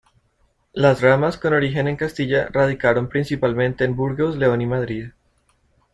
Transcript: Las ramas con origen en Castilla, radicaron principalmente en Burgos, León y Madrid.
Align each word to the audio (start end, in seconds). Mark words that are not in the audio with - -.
Las 0.73 0.99
ramas 0.99 1.37
con 1.37 1.53
origen 1.53 1.87
en 1.87 1.95
Castilla, 1.95 2.47
radicaron 2.51 3.07
principalmente 3.07 3.83
en 3.83 3.95
Burgos, 3.95 4.35
León 4.35 4.59
y 4.63 4.65
Madrid. 4.65 5.09